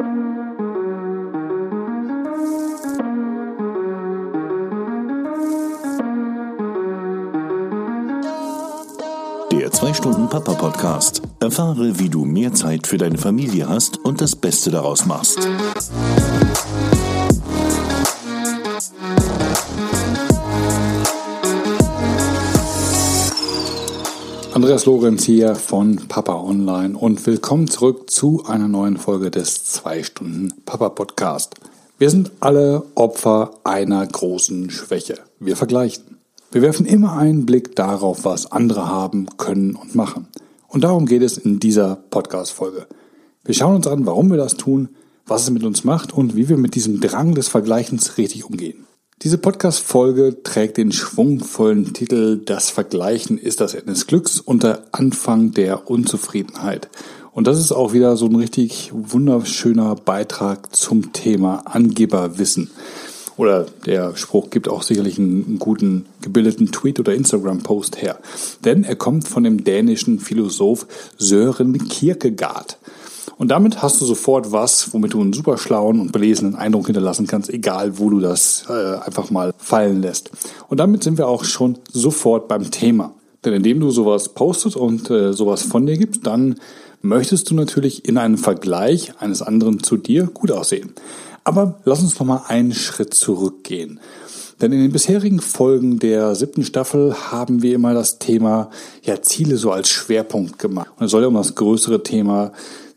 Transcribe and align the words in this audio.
Der 0.00 0.08
2-Stunden-Papa-Podcast. 9.70 11.20
Erfahre, 11.40 11.98
wie 11.98 12.08
du 12.08 12.24
mehr 12.24 12.54
Zeit 12.54 12.86
für 12.86 12.96
deine 12.96 13.18
Familie 13.18 13.68
hast 13.68 13.98
und 13.98 14.22
das 14.22 14.34
Beste 14.34 14.70
daraus 14.70 15.04
machst. 15.04 15.46
Andreas 24.60 24.84
Lorenz 24.84 25.24
hier 25.24 25.54
von 25.54 25.96
Papa 26.06 26.34
Online 26.34 26.94
und 26.94 27.26
willkommen 27.26 27.66
zurück 27.66 28.10
zu 28.10 28.44
einer 28.44 28.68
neuen 28.68 28.98
Folge 28.98 29.30
des 29.30 29.64
2-Stunden-Papa-Podcast. 29.82 31.54
Wir 31.96 32.10
sind 32.10 32.30
alle 32.40 32.82
Opfer 32.94 33.52
einer 33.64 34.06
großen 34.06 34.68
Schwäche. 34.68 35.20
Wir 35.38 35.56
vergleichen. 35.56 36.18
Wir 36.52 36.60
werfen 36.60 36.84
immer 36.84 37.16
einen 37.16 37.46
Blick 37.46 37.74
darauf, 37.74 38.26
was 38.26 38.52
andere 38.52 38.86
haben, 38.86 39.28
können 39.38 39.76
und 39.76 39.94
machen. 39.94 40.28
Und 40.68 40.84
darum 40.84 41.06
geht 41.06 41.22
es 41.22 41.38
in 41.38 41.58
dieser 41.58 41.96
Podcast-Folge. 42.10 42.86
Wir 43.44 43.54
schauen 43.54 43.76
uns 43.76 43.86
an, 43.86 44.04
warum 44.04 44.28
wir 44.30 44.36
das 44.36 44.58
tun, 44.58 44.90
was 45.26 45.44
es 45.44 45.50
mit 45.50 45.64
uns 45.64 45.84
macht 45.84 46.12
und 46.12 46.36
wie 46.36 46.50
wir 46.50 46.58
mit 46.58 46.74
diesem 46.74 47.00
Drang 47.00 47.34
des 47.34 47.48
Vergleichens 47.48 48.18
richtig 48.18 48.44
umgehen. 48.44 48.84
Diese 49.22 49.36
Podcast-Folge 49.36 50.42
trägt 50.44 50.78
den 50.78 50.92
schwungvollen 50.92 51.92
Titel 51.92 52.40
Das 52.42 52.70
Vergleichen 52.70 53.36
ist 53.36 53.60
das 53.60 53.74
Ende 53.74 53.92
des 53.92 54.06
Glücks 54.06 54.40
und 54.40 54.62
der 54.62 54.84
Anfang 54.92 55.52
der 55.52 55.90
Unzufriedenheit. 55.90 56.88
Und 57.32 57.46
das 57.46 57.58
ist 57.58 57.70
auch 57.70 57.92
wieder 57.92 58.16
so 58.16 58.24
ein 58.24 58.34
richtig 58.34 58.90
wunderschöner 58.94 59.94
Beitrag 59.94 60.74
zum 60.74 61.12
Thema 61.12 61.66
Angeberwissen. 61.66 62.70
Oder 63.36 63.66
der 63.84 64.16
Spruch 64.16 64.48
gibt 64.48 64.70
auch 64.70 64.82
sicherlich 64.82 65.18
einen 65.18 65.58
guten 65.58 66.06
gebildeten 66.22 66.72
Tweet 66.72 66.98
oder 66.98 67.12
Instagram-Post 67.12 68.00
her. 68.00 68.20
Denn 68.64 68.84
er 68.84 68.96
kommt 68.96 69.28
von 69.28 69.44
dem 69.44 69.64
dänischen 69.64 70.18
Philosoph 70.18 70.86
Sören 71.18 71.88
Kierkegaard. 71.88 72.78
Und 73.40 73.48
damit 73.48 73.80
hast 73.80 73.98
du 74.02 74.04
sofort 74.04 74.52
was, 74.52 74.92
womit 74.92 75.14
du 75.14 75.20
einen 75.22 75.32
super 75.32 75.56
schlauen 75.56 75.98
und 75.98 76.12
belesenen 76.12 76.56
Eindruck 76.56 76.84
hinterlassen 76.84 77.26
kannst, 77.26 77.48
egal 77.48 77.98
wo 77.98 78.10
du 78.10 78.20
das 78.20 78.64
äh, 78.68 78.98
einfach 78.98 79.30
mal 79.30 79.54
fallen 79.56 80.02
lässt. 80.02 80.30
Und 80.68 80.78
damit 80.78 81.02
sind 81.02 81.16
wir 81.16 81.26
auch 81.26 81.44
schon 81.44 81.78
sofort 81.90 82.48
beim 82.48 82.70
Thema. 82.70 83.14
Denn 83.42 83.54
indem 83.54 83.80
du 83.80 83.90
sowas 83.90 84.28
postest 84.28 84.76
und 84.76 85.08
äh, 85.08 85.32
sowas 85.32 85.62
von 85.62 85.86
dir 85.86 85.96
gibst, 85.96 86.26
dann 86.26 86.56
möchtest 87.00 87.50
du 87.50 87.54
natürlich 87.54 88.06
in 88.06 88.18
einem 88.18 88.36
Vergleich 88.36 89.14
eines 89.20 89.40
anderen 89.40 89.82
zu 89.82 89.96
dir 89.96 90.24
gut 90.24 90.50
aussehen. 90.50 90.92
Aber 91.42 91.80
lass 91.86 92.02
uns 92.02 92.20
noch 92.20 92.26
mal 92.26 92.42
einen 92.46 92.74
Schritt 92.74 93.14
zurückgehen. 93.14 94.00
Denn 94.60 94.72
in 94.72 94.80
den 94.80 94.92
bisherigen 94.92 95.40
Folgen 95.40 95.98
der 95.98 96.34
siebten 96.34 96.62
Staffel 96.62 97.14
haben 97.14 97.62
wir 97.62 97.74
immer 97.74 97.94
das 97.94 98.18
Thema 98.18 98.68
ja, 99.02 99.22
Ziele 99.22 99.56
so 99.56 99.72
als 99.72 99.88
Schwerpunkt 99.88 100.58
gemacht. 100.58 100.90
Und 100.98 101.06
es 101.06 101.10
soll 101.10 101.22
ja 101.22 101.28
um 101.28 101.34
das 101.34 101.54
größere 101.54 102.02
Thema 102.02 102.52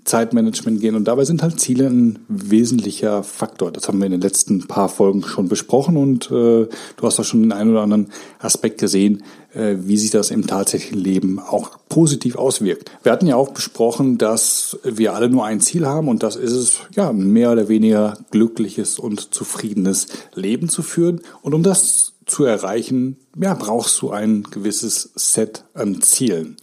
Zeitmanagement 0.05 0.81
gehen. 0.81 0.95
Und 0.95 1.05
dabei 1.05 1.25
sind 1.25 1.41
halt 1.41 1.59
Ziele 1.59 1.87
ein 1.87 2.19
wesentlicher 2.27 3.23
Faktor. 3.23 3.71
Das 3.71 3.87
haben 3.87 3.99
wir 3.99 4.05
in 4.05 4.11
den 4.11 4.21
letzten 4.21 4.67
paar 4.67 4.89
Folgen 4.89 5.23
schon 5.23 5.47
besprochen 5.47 5.97
und 5.97 6.25
äh, 6.25 6.67
du 6.67 7.01
hast 7.01 7.19
auch 7.19 7.23
schon 7.23 7.41
den 7.41 7.51
einen 7.51 7.71
oder 7.71 7.81
anderen 7.81 8.07
Aspekt 8.39 8.79
gesehen, 8.79 9.23
äh, 9.53 9.75
wie 9.79 9.97
sich 9.97 10.11
das 10.11 10.31
im 10.31 10.45
tatsächlichen 10.45 10.99
Leben 10.99 11.39
auch 11.39 11.71
positiv 11.87 12.35
auswirkt. 12.35 12.91
Wir 13.03 13.11
hatten 13.11 13.27
ja 13.27 13.35
auch 13.35 13.49
besprochen, 13.49 14.17
dass 14.17 14.77
wir 14.83 15.13
alle 15.13 15.29
nur 15.29 15.45
ein 15.45 15.61
Ziel 15.61 15.85
haben 15.85 16.09
und 16.09 16.23
das 16.23 16.35
ist 16.35 16.51
es, 16.51 16.79
ja, 16.95 17.13
mehr 17.13 17.51
oder 17.51 17.69
weniger 17.69 18.17
glückliches 18.31 18.99
und 18.99 19.33
zufriedenes 19.33 20.07
Leben 20.33 20.69
zu 20.69 20.81
führen. 20.81 21.21
Und 21.41 21.53
um 21.53 21.63
das 21.63 22.13
zu 22.25 22.45
erreichen, 22.45 23.17
ja, 23.39 23.53
brauchst 23.53 24.01
du 24.01 24.11
ein 24.11 24.44
gewisses 24.44 25.11
Set 25.16 25.66
an 25.73 26.01
Zielen. 26.01 26.57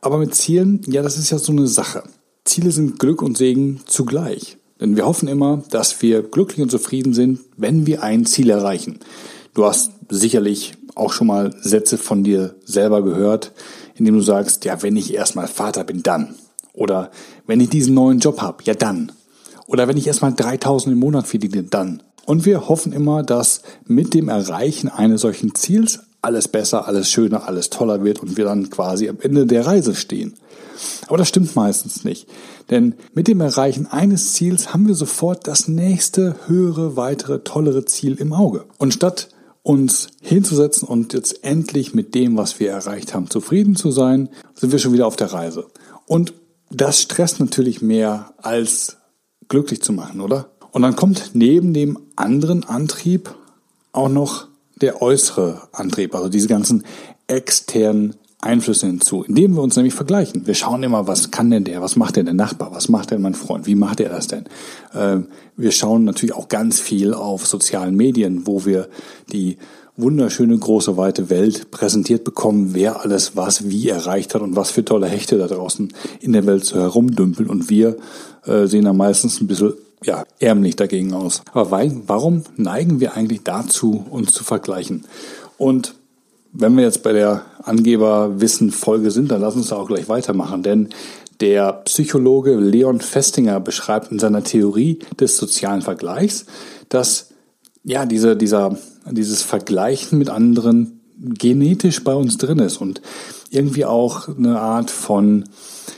Aber 0.00 0.18
mit 0.18 0.34
Zielen, 0.34 0.80
ja, 0.86 1.02
das 1.02 1.18
ist 1.18 1.30
ja 1.30 1.38
so 1.38 1.52
eine 1.52 1.66
Sache. 1.66 2.04
Ziele 2.54 2.70
sind 2.70 3.00
Glück 3.00 3.20
und 3.20 3.36
Segen 3.36 3.80
zugleich. 3.84 4.58
Denn 4.80 4.94
wir 4.96 5.06
hoffen 5.06 5.26
immer, 5.26 5.64
dass 5.70 6.02
wir 6.02 6.22
glücklich 6.22 6.62
und 6.62 6.70
zufrieden 6.70 7.12
sind, 7.12 7.40
wenn 7.56 7.84
wir 7.88 8.04
ein 8.04 8.26
Ziel 8.26 8.48
erreichen. 8.48 9.00
Du 9.54 9.64
hast 9.64 9.90
sicherlich 10.08 10.74
auch 10.94 11.12
schon 11.12 11.26
mal 11.26 11.52
Sätze 11.60 11.98
von 11.98 12.22
dir 12.22 12.54
selber 12.64 13.02
gehört, 13.02 13.50
in 13.96 14.04
dem 14.04 14.14
du 14.14 14.20
sagst, 14.20 14.64
ja, 14.64 14.84
wenn 14.84 14.96
ich 14.96 15.12
erstmal 15.12 15.48
Vater 15.48 15.82
bin, 15.82 16.04
dann. 16.04 16.36
Oder 16.72 17.10
wenn 17.44 17.58
ich 17.58 17.70
diesen 17.70 17.94
neuen 17.94 18.20
Job 18.20 18.40
habe, 18.40 18.62
ja 18.62 18.74
dann. 18.74 19.10
Oder 19.66 19.88
wenn 19.88 19.96
ich 19.96 20.06
erstmal 20.06 20.32
3000 20.32 20.92
im 20.92 21.00
Monat 21.00 21.26
verdiene, 21.26 21.64
dann. 21.64 22.04
Und 22.24 22.44
wir 22.44 22.68
hoffen 22.68 22.92
immer, 22.92 23.24
dass 23.24 23.62
mit 23.84 24.14
dem 24.14 24.28
Erreichen 24.28 24.88
eines 24.88 25.22
solchen 25.22 25.56
Ziels 25.56 26.04
alles 26.24 26.48
besser, 26.48 26.88
alles 26.88 27.10
schöner, 27.10 27.46
alles 27.46 27.70
toller 27.70 28.02
wird 28.02 28.20
und 28.20 28.36
wir 28.36 28.44
dann 28.44 28.70
quasi 28.70 29.08
am 29.08 29.18
Ende 29.20 29.46
der 29.46 29.66
Reise 29.66 29.94
stehen. 29.94 30.34
Aber 31.06 31.18
das 31.18 31.28
stimmt 31.28 31.54
meistens 31.54 32.04
nicht. 32.04 32.26
Denn 32.70 32.94
mit 33.12 33.28
dem 33.28 33.40
Erreichen 33.40 33.86
eines 33.86 34.32
Ziels 34.32 34.72
haben 34.72 34.88
wir 34.88 34.94
sofort 34.94 35.46
das 35.46 35.68
nächste, 35.68 36.36
höhere, 36.46 36.96
weitere, 36.96 37.44
tollere 37.44 37.84
Ziel 37.84 38.14
im 38.14 38.32
Auge. 38.32 38.64
Und 38.78 38.94
statt 38.94 39.28
uns 39.62 40.08
hinzusetzen 40.20 40.88
und 40.88 41.12
jetzt 41.12 41.44
endlich 41.44 41.94
mit 41.94 42.14
dem, 42.14 42.36
was 42.36 42.60
wir 42.60 42.70
erreicht 42.70 43.14
haben, 43.14 43.30
zufrieden 43.30 43.76
zu 43.76 43.90
sein, 43.90 44.28
sind 44.54 44.72
wir 44.72 44.78
schon 44.78 44.92
wieder 44.92 45.06
auf 45.06 45.16
der 45.16 45.32
Reise. 45.32 45.66
Und 46.06 46.34
das 46.70 47.00
stresst 47.00 47.40
natürlich 47.40 47.80
mehr 47.82 48.34
als 48.38 48.96
glücklich 49.48 49.82
zu 49.82 49.92
machen, 49.92 50.20
oder? 50.20 50.50
Und 50.72 50.82
dann 50.82 50.96
kommt 50.96 51.30
neben 51.34 51.72
dem 51.72 51.98
anderen 52.16 52.64
Antrieb 52.64 53.34
auch 53.92 54.08
noch 54.08 54.48
der 54.80 55.02
äußere 55.02 55.62
Antrieb, 55.72 56.14
also 56.14 56.28
diese 56.28 56.48
ganzen 56.48 56.84
externen 57.26 58.14
Einflüsse 58.44 58.86
hinzu, 58.86 59.24
indem 59.24 59.54
wir 59.54 59.62
uns 59.62 59.76
nämlich 59.76 59.94
vergleichen. 59.94 60.46
Wir 60.46 60.54
schauen 60.54 60.82
immer, 60.82 61.06
was 61.06 61.30
kann 61.30 61.50
denn 61.50 61.64
der, 61.64 61.80
was 61.80 61.96
macht 61.96 62.16
denn 62.16 62.26
der 62.26 62.34
Nachbar, 62.34 62.72
was 62.72 62.88
macht 62.88 63.10
denn 63.10 63.22
mein 63.22 63.34
Freund, 63.34 63.66
wie 63.66 63.74
macht 63.74 64.00
er 64.00 64.10
das 64.10 64.26
denn? 64.26 64.44
Ähm, 64.94 65.28
wir 65.56 65.72
schauen 65.72 66.04
natürlich 66.04 66.34
auch 66.34 66.48
ganz 66.48 66.78
viel 66.78 67.14
auf 67.14 67.46
sozialen 67.46 67.96
Medien, 67.96 68.46
wo 68.46 68.66
wir 68.66 68.88
die 69.32 69.56
wunderschöne 69.96 70.58
große 70.58 70.96
weite 70.96 71.30
Welt 71.30 71.70
präsentiert 71.70 72.24
bekommen, 72.24 72.70
wer 72.72 73.02
alles 73.02 73.36
was 73.36 73.68
wie 73.70 73.88
erreicht 73.88 74.34
hat 74.34 74.42
und 74.42 74.56
was 74.56 74.70
für 74.70 74.84
tolle 74.84 75.06
Hechte 75.06 75.38
da 75.38 75.46
draußen 75.46 75.92
in 76.20 76.32
der 76.32 76.46
Welt 76.46 76.64
so 76.64 76.76
herumdümpeln 76.76 77.48
und 77.48 77.70
wir 77.70 77.96
äh, 78.44 78.66
sehen 78.66 78.84
da 78.84 78.92
meistens 78.92 79.40
ein 79.40 79.46
bisschen 79.46 79.74
ärmlich 80.38 80.76
dagegen 80.76 81.12
aus. 81.14 81.42
Aber 81.52 81.70
weil, 81.70 81.92
warum 82.06 82.42
neigen 82.56 83.00
wir 83.00 83.14
eigentlich 83.14 83.42
dazu, 83.44 84.04
uns 84.10 84.32
zu 84.32 84.44
vergleichen? 84.44 85.06
Und 85.58 85.94
wenn 86.52 86.76
wir 86.76 86.84
jetzt 86.84 87.02
bei 87.02 87.12
der 87.12 87.42
Angeberwissen-Folge 87.62 89.10
sind, 89.10 89.30
dann 89.30 89.40
lass 89.40 89.56
uns 89.56 89.68
da 89.68 89.76
auch 89.76 89.88
gleich 89.88 90.08
weitermachen, 90.08 90.62
denn 90.62 90.88
der 91.40 91.72
Psychologe 91.84 92.54
Leon 92.54 93.00
Festinger 93.00 93.58
beschreibt 93.58 94.12
in 94.12 94.20
seiner 94.20 94.44
Theorie 94.44 95.00
des 95.18 95.36
sozialen 95.36 95.82
Vergleichs, 95.82 96.46
dass 96.88 97.30
ja 97.82 98.06
diese, 98.06 98.36
dieser, 98.36 98.78
dieses 99.10 99.42
Vergleichen 99.42 100.18
mit 100.18 100.30
anderen 100.30 101.00
genetisch 101.18 102.04
bei 102.04 102.14
uns 102.14 102.38
drin 102.38 102.60
ist 102.60 102.78
und 102.78 103.00
irgendwie 103.50 103.84
auch 103.84 104.28
eine 104.28 104.60
Art 104.60 104.90
von 104.90 105.44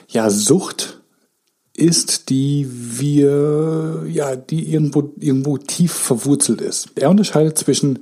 ja, 0.09 0.31
Sucht 0.31 0.96
ist, 1.77 2.31
die 2.31 2.67
wir, 2.71 4.05
ja, 4.09 4.37
die 4.37 4.73
irgendwo, 4.73 5.13
irgendwo 5.19 5.59
tief 5.59 5.93
verwurzelt 5.93 6.61
ist. 6.61 6.89
Er 6.95 7.11
unterscheidet 7.11 7.59
zwischen 7.59 8.01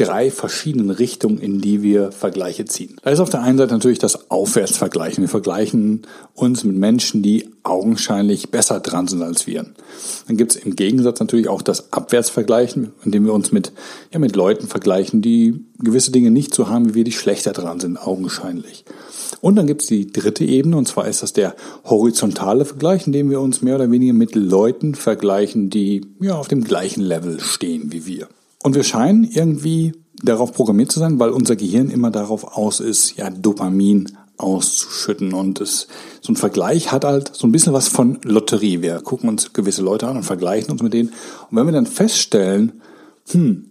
drei 0.00 0.30
verschiedenen 0.30 0.90
Richtungen, 0.90 1.38
in 1.38 1.60
die 1.60 1.82
wir 1.82 2.10
Vergleiche 2.10 2.64
ziehen. 2.64 2.96
Da 3.02 3.10
ist 3.10 3.20
auf 3.20 3.28
der 3.28 3.42
einen 3.42 3.58
Seite 3.58 3.74
natürlich 3.74 3.98
das 3.98 4.30
Aufwärtsvergleichen. 4.30 5.22
Wir 5.22 5.28
vergleichen 5.28 6.06
uns 6.34 6.64
mit 6.64 6.76
Menschen, 6.76 7.22
die 7.22 7.50
augenscheinlich 7.64 8.50
besser 8.50 8.80
dran 8.80 9.08
sind 9.08 9.22
als 9.22 9.46
wir. 9.46 9.66
Dann 10.26 10.36
gibt 10.38 10.54
es 10.54 10.62
im 10.62 10.74
Gegensatz 10.74 11.20
natürlich 11.20 11.48
auch 11.48 11.60
das 11.60 11.92
Abwärtsvergleichen, 11.92 12.92
indem 13.04 13.26
wir 13.26 13.34
uns 13.34 13.52
mit, 13.52 13.72
ja, 14.10 14.18
mit 14.18 14.36
Leuten 14.36 14.68
vergleichen, 14.68 15.20
die 15.20 15.66
gewisse 15.78 16.12
Dinge 16.12 16.30
nicht 16.30 16.54
so 16.54 16.68
haben, 16.68 16.90
wie 16.90 16.94
wir, 16.94 17.04
die 17.04 17.12
schlechter 17.12 17.52
dran 17.52 17.78
sind, 17.80 17.98
augenscheinlich. 17.98 18.84
Und 19.40 19.56
dann 19.56 19.66
gibt 19.66 19.82
es 19.82 19.88
die 19.88 20.10
dritte 20.10 20.44
Ebene, 20.44 20.76
und 20.76 20.86
zwar 20.86 21.06
ist 21.06 21.22
das 21.22 21.32
der 21.32 21.54
horizontale 21.84 22.64
Vergleich, 22.64 23.06
indem 23.06 23.30
wir 23.30 23.40
uns 23.40 23.62
mehr 23.62 23.76
oder 23.76 23.90
weniger 23.90 24.12
mit 24.12 24.34
Leuten 24.34 24.94
vergleichen, 24.94 25.70
die 25.70 26.06
ja 26.20 26.36
auf 26.36 26.48
dem 26.48 26.64
gleichen 26.64 27.02
Level 27.02 27.40
stehen 27.40 27.92
wie 27.92 28.06
wir. 28.06 28.28
Und 28.62 28.74
wir 28.74 28.84
scheinen 28.84 29.24
irgendwie 29.24 29.92
darauf 30.22 30.52
programmiert 30.52 30.92
zu 30.92 30.98
sein, 30.98 31.18
weil 31.18 31.30
unser 31.30 31.56
Gehirn 31.56 31.90
immer 31.90 32.10
darauf 32.10 32.56
aus 32.56 32.80
ist, 32.80 33.16
ja, 33.16 33.30
Dopamin 33.30 34.16
auszuschütten. 34.36 35.32
Und 35.34 35.60
es, 35.60 35.86
so 36.20 36.32
ein 36.32 36.36
Vergleich 36.36 36.92
hat 36.92 37.04
halt 37.04 37.34
so 37.34 37.46
ein 37.46 37.52
bisschen 37.52 37.72
was 37.72 37.88
von 37.88 38.18
Lotterie. 38.22 38.82
Wir 38.82 39.00
gucken 39.00 39.28
uns 39.28 39.52
gewisse 39.52 39.82
Leute 39.82 40.08
an 40.08 40.16
und 40.16 40.22
vergleichen 40.24 40.70
uns 40.70 40.82
mit 40.82 40.92
denen. 40.92 41.10
Und 41.50 41.56
wenn 41.56 41.66
wir 41.66 41.72
dann 41.72 41.86
feststellen, 41.86 42.80
hm, 43.30 43.70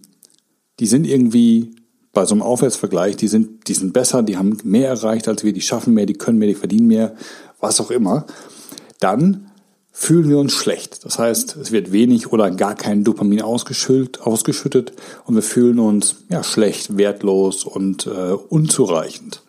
die 0.78 0.86
sind 0.86 1.06
irgendwie 1.06 1.76
bei 2.12 2.24
so 2.24 2.34
einem 2.34 2.42
Aufwärtsvergleich, 2.42 3.16
die 3.16 3.28
sind, 3.28 3.68
die 3.68 3.74
sind 3.74 3.92
besser, 3.92 4.22
die 4.22 4.36
haben 4.36 4.58
mehr 4.64 4.88
erreicht 4.88 5.28
als 5.28 5.44
wir, 5.44 5.52
die 5.52 5.60
schaffen 5.60 5.94
mehr, 5.94 6.06
die 6.06 6.14
können 6.14 6.38
mehr, 6.38 6.48
die 6.48 6.54
verdienen 6.54 6.88
mehr, 6.88 7.14
was 7.60 7.80
auch 7.80 7.90
immer, 7.90 8.26
dann 8.98 9.50
fühlen 9.92 10.28
wir 10.28 10.38
uns 10.38 10.52
schlecht. 10.52 11.04
Das 11.04 11.18
heißt, 11.18 11.56
es 11.56 11.72
wird 11.72 11.92
wenig 11.92 12.32
oder 12.32 12.50
gar 12.50 12.74
kein 12.74 13.04
Dopamin 13.04 13.42
ausgeschüttet, 13.42 14.92
und 15.26 15.34
wir 15.34 15.42
fühlen 15.42 15.78
uns 15.78 16.16
ja 16.28 16.42
schlecht, 16.42 16.96
wertlos 16.96 17.64
und 17.64 18.06
äh, 18.06 18.32
unzureichend. 18.48 19.42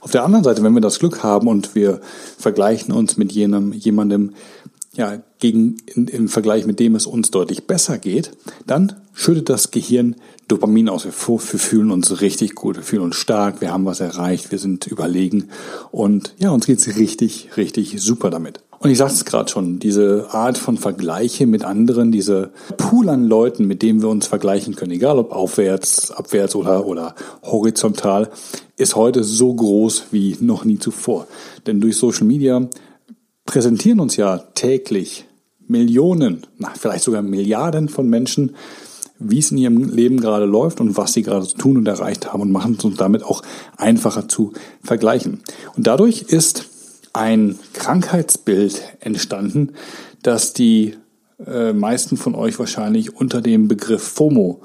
Auf 0.00 0.12
der 0.12 0.22
anderen 0.22 0.44
Seite, 0.44 0.62
wenn 0.62 0.74
wir 0.74 0.80
das 0.80 1.00
Glück 1.00 1.24
haben 1.24 1.48
und 1.48 1.74
wir 1.74 2.00
vergleichen 2.38 2.94
uns 2.94 3.16
mit 3.16 3.32
jenem, 3.32 3.72
jemandem, 3.72 4.34
ja, 4.96 5.22
gegen, 5.38 5.76
in, 5.94 6.08
im 6.08 6.28
Vergleich 6.28 6.66
mit 6.66 6.80
dem 6.80 6.94
es 6.94 7.06
uns 7.06 7.30
deutlich 7.30 7.66
besser 7.66 7.98
geht, 7.98 8.32
dann 8.66 8.94
schüttet 9.12 9.48
das 9.48 9.70
Gehirn 9.70 10.16
Dopamin 10.48 10.88
aus. 10.88 11.04
Wir, 11.04 11.12
wir 11.12 11.38
fühlen 11.38 11.90
uns 11.90 12.20
richtig 12.20 12.54
gut, 12.54 12.76
wir 12.76 12.82
fühlen 12.82 13.02
uns 13.02 13.16
stark, 13.16 13.60
wir 13.60 13.72
haben 13.72 13.84
was 13.84 14.00
erreicht, 14.00 14.52
wir 14.52 14.58
sind 14.58 14.86
überlegen 14.86 15.48
und 15.90 16.34
ja, 16.38 16.50
uns 16.50 16.66
geht's 16.66 16.86
richtig, 16.96 17.50
richtig 17.56 18.00
super 18.00 18.30
damit. 18.30 18.60
Und 18.78 18.90
ich 18.90 18.98
sagte 18.98 19.14
es 19.14 19.24
gerade 19.24 19.50
schon, 19.50 19.78
diese 19.78 20.28
Art 20.30 20.58
von 20.58 20.76
Vergleiche 20.76 21.46
mit 21.46 21.64
anderen, 21.64 22.12
diese 22.12 22.50
Pool 22.76 23.08
an 23.08 23.26
Leuten, 23.26 23.66
mit 23.66 23.82
denen 23.82 24.02
wir 24.02 24.08
uns 24.08 24.26
vergleichen 24.26 24.76
können, 24.76 24.92
egal 24.92 25.18
ob 25.18 25.32
aufwärts, 25.32 26.10
abwärts 26.10 26.54
oder, 26.54 26.86
oder 26.86 27.14
horizontal, 27.42 28.28
ist 28.76 28.94
heute 28.94 29.24
so 29.24 29.54
groß 29.54 30.06
wie 30.10 30.36
noch 30.40 30.64
nie 30.64 30.78
zuvor. 30.78 31.26
Denn 31.66 31.80
durch 31.80 31.96
Social 31.96 32.26
Media 32.26 32.68
präsentieren 33.46 34.00
uns 34.00 34.16
ja 34.16 34.38
täglich 34.54 35.26
Millionen, 35.68 36.46
na, 36.58 36.72
vielleicht 36.78 37.04
sogar 37.04 37.22
Milliarden 37.22 37.88
von 37.88 38.08
Menschen, 38.08 38.54
wie 39.18 39.38
es 39.38 39.50
in 39.50 39.58
ihrem 39.58 39.88
Leben 39.88 40.20
gerade 40.20 40.44
läuft 40.44 40.80
und 40.80 40.96
was 40.96 41.12
sie 41.12 41.22
gerade 41.22 41.46
tun 41.46 41.78
und 41.78 41.88
erreicht 41.88 42.32
haben 42.32 42.42
und 42.42 42.52
machen 42.52 42.76
es 42.78 42.84
uns 42.84 42.96
damit 42.96 43.24
auch 43.24 43.42
einfacher 43.76 44.28
zu 44.28 44.52
vergleichen. 44.82 45.42
Und 45.76 45.86
dadurch 45.86 46.22
ist 46.22 46.66
ein 47.12 47.58
Krankheitsbild 47.72 48.82
entstanden, 49.00 49.72
das 50.22 50.52
die 50.52 50.94
äh, 51.44 51.72
meisten 51.72 52.16
von 52.16 52.34
euch 52.34 52.58
wahrscheinlich 52.58 53.16
unter 53.16 53.40
dem 53.40 53.68
Begriff 53.68 54.02
FOMO 54.02 54.60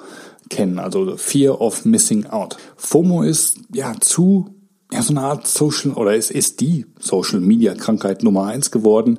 kennen, 0.49 0.79
also 0.79 1.15
Fear 1.15 1.61
of 1.61 1.85
Missing 1.85 2.25
Out. 2.25 2.57
FOMO 2.75 3.23
ist 3.23 3.57
ja 3.73 3.93
zu 3.99 4.49
ja, 4.93 5.01
so 5.01 5.13
eine 5.13 5.21
Art 5.21 5.47
Social 5.47 5.93
oder 5.93 6.15
es 6.15 6.31
ist 6.31 6.59
die 6.59 6.85
Social 6.99 7.39
Media 7.39 7.73
Krankheit 7.73 8.23
Nummer 8.23 8.45
eins 8.45 8.71
geworden, 8.71 9.17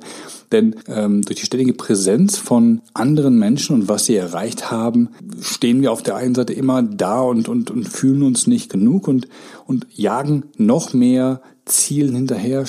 denn 0.51 0.75
ähm, 0.87 1.23
durch 1.23 1.39
die 1.39 1.45
ständige 1.45 1.73
Präsenz 1.73 2.37
von 2.37 2.81
anderen 2.93 3.39
Menschen 3.39 3.75
und 3.75 3.87
was 3.87 4.05
sie 4.05 4.15
erreicht 4.15 4.69
haben, 4.69 5.09
stehen 5.41 5.81
wir 5.81 5.91
auf 5.91 6.03
der 6.03 6.15
einen 6.15 6.35
Seite 6.35 6.53
immer 6.53 6.83
da 6.83 7.21
und 7.21 7.49
und 7.49 7.71
und 7.71 7.87
fühlen 7.87 8.21
uns 8.21 8.45
nicht 8.45 8.71
genug 8.71 9.07
und 9.07 9.27
und 9.65 9.87
jagen 9.93 10.43
noch 10.57 10.93
mehr 10.93 11.41
Zielen 11.65 12.13
hinterher, 12.13 12.65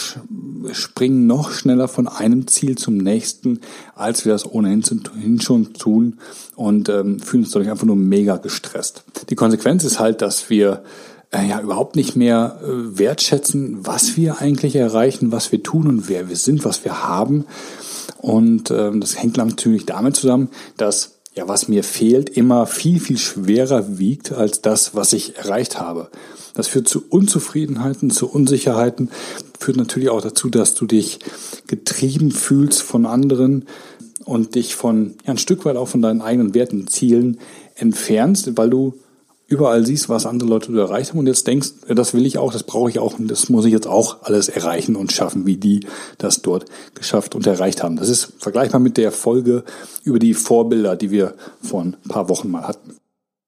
springen 0.72 1.26
noch 1.26 1.50
schneller 1.50 1.88
von 1.88 2.06
einem 2.06 2.46
Ziel 2.46 2.78
zum 2.78 2.96
nächsten, 2.96 3.58
als 3.96 4.24
wir 4.24 4.32
das 4.32 4.48
ohnehin 4.48 4.84
schon 5.40 5.74
tun 5.74 6.18
und 6.54 6.88
ähm, 6.88 7.18
fühlen 7.18 7.42
uns 7.42 7.52
dadurch 7.52 7.70
einfach 7.70 7.86
nur 7.86 7.96
mega 7.96 8.36
gestresst. 8.36 9.02
Die 9.30 9.34
Konsequenz 9.34 9.82
ist 9.82 9.98
halt, 9.98 10.22
dass 10.22 10.48
wir 10.48 10.84
ja 11.42 11.60
überhaupt 11.60 11.96
nicht 11.96 12.16
mehr 12.16 12.60
äh, 12.62 12.98
wertschätzen, 12.98 13.78
was 13.86 14.16
wir 14.16 14.40
eigentlich 14.40 14.76
erreichen, 14.76 15.32
was 15.32 15.52
wir 15.52 15.62
tun 15.62 15.88
und 15.88 16.08
wer 16.08 16.28
wir 16.28 16.36
sind, 16.36 16.64
was 16.64 16.84
wir 16.84 17.06
haben. 17.06 17.46
Und 18.18 18.70
ähm, 18.70 19.00
das 19.00 19.20
hängt 19.20 19.36
natürlich 19.36 19.86
damit 19.86 20.16
zusammen, 20.16 20.48
dass 20.76 21.14
ja, 21.34 21.48
was 21.48 21.66
mir 21.66 21.82
fehlt, 21.82 22.30
immer 22.30 22.66
viel, 22.66 23.00
viel 23.00 23.18
schwerer 23.18 23.98
wiegt 23.98 24.32
als 24.32 24.62
das, 24.62 24.94
was 24.94 25.12
ich 25.12 25.36
erreicht 25.36 25.80
habe. 25.80 26.08
Das 26.54 26.68
führt 26.68 26.88
zu 26.88 27.02
Unzufriedenheiten, 27.08 28.10
zu 28.10 28.30
Unsicherheiten, 28.30 29.10
führt 29.58 29.76
natürlich 29.76 30.10
auch 30.10 30.20
dazu, 30.20 30.48
dass 30.48 30.74
du 30.74 30.86
dich 30.86 31.18
getrieben 31.66 32.30
fühlst 32.30 32.82
von 32.82 33.06
anderen 33.06 33.66
und 34.24 34.54
dich 34.54 34.76
von, 34.76 35.14
ja, 35.26 35.32
ein 35.32 35.38
Stück 35.38 35.64
weit 35.64 35.76
auch 35.76 35.88
von 35.88 36.02
deinen 36.02 36.22
eigenen 36.22 36.54
Werten, 36.54 36.86
Zielen 36.86 37.38
entfernst, 37.74 38.56
weil 38.56 38.70
du 38.70 38.94
überall 39.54 39.86
siehst, 39.86 40.08
was 40.08 40.26
andere 40.26 40.48
Leute 40.48 40.76
erreicht 40.76 41.10
haben 41.10 41.20
und 41.20 41.26
jetzt 41.26 41.46
denkst, 41.46 41.70
das 41.88 42.12
will 42.12 42.26
ich 42.26 42.38
auch, 42.38 42.52
das 42.52 42.64
brauche 42.64 42.90
ich 42.90 42.98
auch 42.98 43.18
und 43.18 43.28
das 43.28 43.48
muss 43.48 43.64
ich 43.64 43.72
jetzt 43.72 43.86
auch 43.86 44.22
alles 44.22 44.48
erreichen 44.48 44.96
und 44.96 45.12
schaffen, 45.12 45.46
wie 45.46 45.56
die 45.56 45.86
das 46.18 46.42
dort 46.42 46.66
geschafft 46.94 47.34
und 47.34 47.46
erreicht 47.46 47.82
haben. 47.82 47.96
Das 47.96 48.08
ist 48.08 48.32
vergleichbar 48.38 48.80
mit 48.80 48.96
der 48.96 49.12
Folge 49.12 49.64
über 50.02 50.18
die 50.18 50.34
Vorbilder, 50.34 50.96
die 50.96 51.10
wir 51.10 51.34
vor 51.62 51.82
ein 51.82 51.96
paar 52.08 52.28
Wochen 52.28 52.50
mal 52.50 52.66
hatten. 52.66 52.96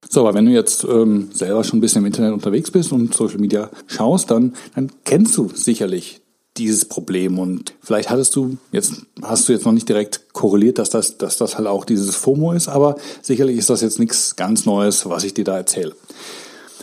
So, 0.09 0.21
aber 0.21 0.35
wenn 0.35 0.47
du 0.47 0.53
jetzt 0.53 0.85
ähm, 0.85 1.31
selber 1.33 1.65
schon 1.65 1.79
ein 1.79 1.81
bisschen 1.81 2.03
im 2.03 2.07
Internet 2.07 2.33
unterwegs 2.33 2.71
bist 2.71 2.93
und 2.93 3.13
Social 3.13 3.39
Media 3.39 3.71
schaust, 3.89 4.31
dann, 4.31 4.55
dann 4.75 4.93
kennst 5.05 5.37
du 5.37 5.51
sicherlich 5.53 6.23
dieses 6.59 6.85
Problem 6.85 7.39
und 7.39 7.75
vielleicht 7.81 8.11
hattest 8.11 8.35
du 8.37 8.57
jetzt 8.73 9.03
hast 9.23 9.49
du 9.49 9.53
jetzt 9.53 9.65
noch 9.65 9.73
nicht 9.73 9.89
direkt 9.89 10.33
korreliert, 10.33 10.79
dass 10.79 10.91
das 10.91 11.19
dass 11.19 11.37
das 11.37 11.59
halt 11.59 11.67
auch 11.67 11.85
dieses 11.85 12.15
FOMO 12.17 12.53
ist, 12.53 12.69
aber 12.69 12.97
sicherlich 13.23 13.59
ist 13.59 13.71
das 13.71 13.81
jetzt 13.81 13.99
nichts 13.99 14.37
ganz 14.37 14.67
Neues, 14.67 15.09
was 15.09 15.25
ich 15.25 15.35
dir 15.35 15.45
da 15.45 15.57
erzähle. 15.57 15.95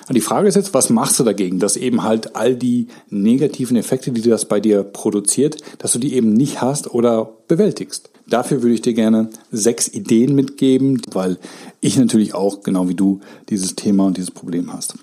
Die 0.10 0.22
Frage 0.22 0.50
ist 0.50 0.56
jetzt, 0.56 0.74
was 0.74 0.90
machst 0.90 1.20
du 1.20 1.24
dagegen, 1.24 1.60
dass 1.60 1.78
eben 1.78 2.04
halt 2.04 2.36
all 2.36 2.56
die 2.56 2.88
negativen 3.10 3.78
Effekte, 3.78 4.12
die 4.12 4.22
das 4.22 4.46
bei 4.46 4.60
dir 4.60 4.84
produziert, 4.84 5.58
dass 5.78 5.94
du 5.94 6.00
die 6.00 6.14
eben 6.14 6.34
nicht 6.34 6.62
hast 6.62 6.94
oder 6.94 7.32
bewältigst? 7.48 8.10
Dafür 8.28 8.62
würde 8.62 8.76
ich 8.76 8.82
dir 8.82 8.94
gerne 8.94 9.30
sechs 9.52 9.88
Ideen 9.88 10.36
mitgeben, 10.36 11.02
weil 11.12 11.38
ich 11.80 11.98
natürlich 11.98 12.34
auch, 12.34 12.64
genau 12.64 12.90
wie 12.90 12.96
du, 12.96 13.22
dieses 13.50 13.76
Thema 13.76 14.06
und 14.06 14.18
dieses 14.18 14.32
Problem 14.32 14.74
hast. 14.74 14.96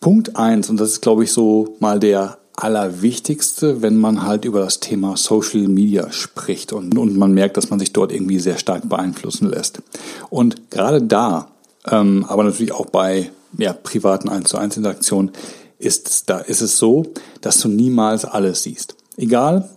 Punkt 0.00 0.36
eins 0.36 0.68
und 0.68 0.78
das 0.78 0.90
ist, 0.90 1.00
glaube 1.00 1.24
ich, 1.24 1.32
so 1.32 1.76
mal 1.80 1.98
der 1.98 2.37
Allerwichtigste, 2.62 3.82
wenn 3.82 3.96
man 3.96 4.26
halt 4.26 4.44
über 4.44 4.60
das 4.60 4.80
Thema 4.80 5.16
Social 5.16 5.68
Media 5.68 6.10
spricht 6.10 6.72
und, 6.72 6.98
und 6.98 7.16
man 7.16 7.32
merkt, 7.32 7.56
dass 7.56 7.70
man 7.70 7.78
sich 7.78 7.92
dort 7.92 8.12
irgendwie 8.12 8.40
sehr 8.40 8.58
stark 8.58 8.88
beeinflussen 8.88 9.48
lässt. 9.48 9.80
Und 10.28 10.70
gerade 10.70 11.00
da, 11.00 11.52
ähm, 11.88 12.24
aber 12.28 12.42
natürlich 12.42 12.72
auch 12.72 12.86
bei 12.86 13.30
ja, 13.56 13.72
privaten 13.72 14.28
1 14.28 14.48
zu 14.48 14.58
1 14.58 14.76
Interaktionen, 14.76 15.30
ist, 15.78 16.28
da 16.28 16.38
ist 16.38 16.60
es 16.60 16.78
so, 16.78 17.04
dass 17.40 17.60
du 17.60 17.68
niemals 17.68 18.24
alles 18.24 18.64
siehst. 18.64 18.96
Egal, 19.16 19.68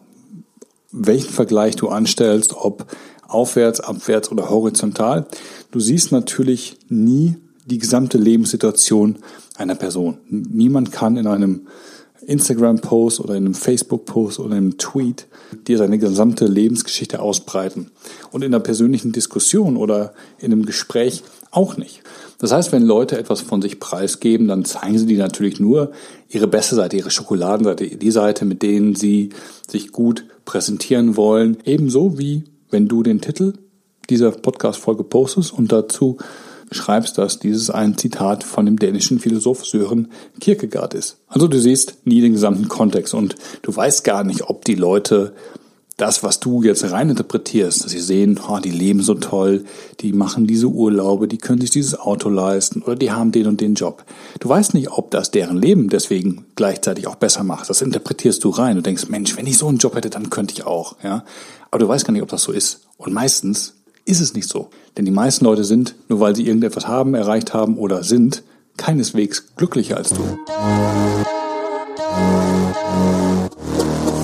welchen 0.91 1.29
Vergleich 1.29 1.75
du 1.75 1.89
anstellst, 1.89 2.55
ob 2.55 2.87
aufwärts, 3.27 3.79
abwärts 3.79 4.31
oder 4.31 4.49
horizontal, 4.49 5.27
du 5.69 5.79
siehst 5.79 6.11
natürlich 6.11 6.77
nie 6.89 7.37
die 7.65 7.77
gesamte 7.77 8.17
Lebenssituation 8.17 9.19
einer 9.55 9.75
Person. 9.75 10.17
Niemand 10.27 10.91
kann 10.91 11.15
in 11.15 11.27
einem 11.27 11.67
Instagram-Post 12.25 13.19
oder 13.19 13.35
in 13.35 13.45
einem 13.45 13.53
Facebook-Post 13.53 14.39
oder 14.39 14.51
in 14.51 14.57
einem 14.57 14.77
Tweet 14.77 15.27
dir 15.67 15.77
seine 15.77 15.97
gesamte 15.97 16.45
Lebensgeschichte 16.45 17.19
ausbreiten. 17.21 17.91
Und 18.31 18.43
in 18.43 18.53
einer 18.53 18.63
persönlichen 18.63 19.11
Diskussion 19.11 19.77
oder 19.77 20.13
in 20.39 20.51
einem 20.51 20.65
Gespräch 20.65 21.23
auch 21.51 21.77
nicht. 21.77 22.01
Das 22.37 22.51
heißt, 22.51 22.71
wenn 22.71 22.83
Leute 22.83 23.17
etwas 23.17 23.41
von 23.41 23.61
sich 23.61 23.79
preisgeben, 23.79 24.47
dann 24.47 24.65
zeigen 24.65 24.97
sie 24.97 25.05
dir 25.05 25.19
natürlich 25.19 25.59
nur 25.59 25.91
ihre 26.29 26.47
beste 26.47 26.75
Seite, 26.75 26.97
ihre 26.97 27.11
Schokoladenseite, 27.11 27.85
die 27.97 28.11
Seite, 28.11 28.45
mit 28.45 28.61
denen 28.61 28.95
sie 28.95 29.29
sich 29.69 29.91
gut 29.91 30.25
präsentieren 30.45 31.17
wollen. 31.17 31.57
Ebenso 31.65 32.17
wie 32.17 32.45
wenn 32.71 32.87
du 32.87 33.03
den 33.03 33.21
Titel 33.21 33.53
dieser 34.09 34.31
Podcast-Folge 34.31 35.03
postest 35.03 35.53
und 35.53 35.71
dazu 35.71 36.17
schreibst, 36.71 37.17
dass 37.17 37.39
dieses 37.39 37.69
ein 37.69 37.97
Zitat 37.97 38.43
von 38.43 38.65
dem 38.65 38.79
dänischen 38.79 39.19
Philosoph 39.19 39.65
Sören 39.65 40.11
Kierkegaard 40.39 40.93
ist. 40.93 41.17
Also 41.27 41.47
du 41.47 41.59
siehst 41.59 41.97
nie 42.05 42.21
den 42.21 42.33
gesamten 42.33 42.67
Kontext 42.67 43.13
und 43.13 43.35
du 43.61 43.75
weißt 43.75 44.03
gar 44.03 44.23
nicht, 44.23 44.49
ob 44.49 44.65
die 44.65 44.75
Leute 44.75 45.33
das, 46.01 46.23
was 46.23 46.39
du 46.39 46.63
jetzt 46.63 46.89
reininterpretierst, 46.89 47.83
dass 47.83 47.91
sie 47.91 47.99
sehen, 47.99 48.39
oh, 48.49 48.57
die 48.57 48.71
leben 48.71 49.03
so 49.03 49.13
toll, 49.13 49.65
die 49.99 50.13
machen 50.13 50.47
diese 50.47 50.65
Urlaube, 50.67 51.27
die 51.27 51.37
können 51.37 51.61
sich 51.61 51.69
dieses 51.69 51.99
Auto 51.99 52.29
leisten 52.29 52.81
oder 52.81 52.95
die 52.95 53.11
haben 53.11 53.31
den 53.31 53.45
und 53.45 53.61
den 53.61 53.75
Job. 53.75 54.03
Du 54.39 54.49
weißt 54.49 54.73
nicht, 54.73 54.89
ob 54.91 55.11
das 55.11 55.29
deren 55.29 55.57
Leben 55.57 55.89
deswegen 55.89 56.45
gleichzeitig 56.55 57.05
auch 57.05 57.15
besser 57.15 57.43
macht. 57.43 57.69
Das 57.69 57.81
interpretierst 57.81 58.43
du 58.43 58.49
rein. 58.49 58.77
Du 58.77 58.81
denkst, 58.81 59.09
Mensch, 59.09 59.37
wenn 59.37 59.45
ich 59.45 59.59
so 59.59 59.67
einen 59.67 59.77
Job 59.77 59.95
hätte, 59.95 60.09
dann 60.09 60.31
könnte 60.31 60.55
ich 60.55 60.65
auch, 60.65 60.95
ja. 61.03 61.23
Aber 61.69 61.79
du 61.79 61.87
weißt 61.87 62.05
gar 62.05 62.13
nicht, 62.13 62.23
ob 62.23 62.29
das 62.29 62.43
so 62.43 62.51
ist. 62.51 62.81
Und 62.97 63.13
meistens 63.13 63.75
ist 64.11 64.19
es 64.19 64.33
nicht 64.33 64.49
so. 64.49 64.69
Denn 64.97 65.05
die 65.05 65.11
meisten 65.11 65.45
Leute 65.45 65.63
sind, 65.63 65.95
nur 66.09 66.19
weil 66.19 66.35
sie 66.35 66.45
irgendetwas 66.45 66.87
haben, 66.87 67.15
erreicht 67.15 67.53
haben 67.53 67.77
oder 67.77 68.03
sind, 68.03 68.43
keineswegs 68.75 69.55
glücklicher 69.55 69.95
als 69.97 70.09
du. 70.09 70.19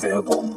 Werbung. 0.02 0.56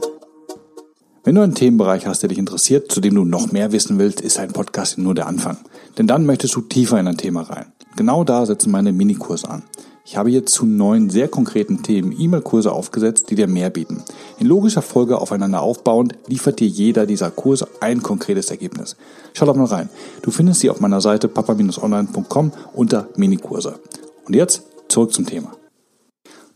Wenn 1.24 1.36
du 1.36 1.42
einen 1.42 1.56
Themenbereich 1.56 2.08
hast, 2.08 2.24
der 2.24 2.30
dich 2.30 2.40
interessiert, 2.40 2.92
zu 2.92 3.00
dem 3.00 3.16
du 3.16 3.24
noch 3.24 3.52
mehr 3.54 3.72
wissen 3.72 3.98
willst, 4.00 4.20
ist 4.20 4.38
ein 4.38 4.52
Podcast 4.52 4.98
nur 4.98 5.16
der 5.16 5.28
Anfang. 5.28 5.58
Denn 5.98 6.08
dann 6.08 6.26
möchtest 6.26 6.56
du 6.56 6.62
tiefer 6.62 7.00
in 7.00 7.08
ein 7.08 7.18
Thema 7.18 7.44
rein. 7.44 7.72
Genau 7.96 8.24
da 8.24 8.46
setzen 8.46 8.72
meine 8.72 8.92
Minikurse 8.92 9.50
an. 9.50 9.64
Ich 10.12 10.18
habe 10.18 10.30
hier 10.30 10.46
zu 10.46 10.65
neun 10.65 11.10
sehr 11.10 11.30
konkreten 11.30 11.84
Themen 11.84 12.12
E-Mail-Kurse 12.12 12.74
aufgesetzt, 12.74 13.30
die 13.30 13.36
dir 13.36 13.48
mehr 13.48 13.70
bieten. 13.70 14.03
In 14.39 14.48
logischer 14.48 14.82
Folge 14.82 15.18
aufeinander 15.18 15.62
aufbauend 15.62 16.15
liefert 16.27 16.60
dir 16.60 16.68
jeder 16.68 17.06
dieser 17.06 17.32
Kurse 17.32 17.65
ein 17.80 18.03
konkretes 18.03 18.51
Ergebnis. 18.51 18.98
Schau 19.32 19.46
doch 19.46 19.56
mal 19.56 19.68
rein. 19.68 19.89
Du 20.22 20.30
findest 20.30 20.60
sie 20.60 20.70
auf 20.70 20.82
meiner 20.82 21.00
Seite 21.00 21.30
papa-online.com 21.30 22.51
unter 22.74 23.08
Minikurse. 23.15 23.80
Und 24.25 24.36
jetzt 24.36 24.63
zurück 24.89 25.13
zum 25.13 25.27
Thema. 25.27 25.53